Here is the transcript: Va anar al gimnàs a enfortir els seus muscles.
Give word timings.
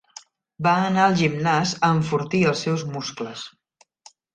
Va 0.67 0.71
anar 0.85 1.03
al 1.09 1.13
gimnàs 1.21 1.75
a 1.83 1.93
enfortir 2.01 2.43
els 2.55 2.67
seus 2.69 2.91
muscles. 2.99 3.51